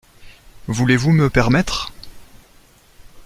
[0.65, 1.93] Voulez-vous me permettre?